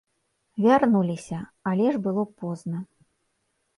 [0.65, 1.39] Вярнуліся,
[1.73, 2.77] але ж было позна.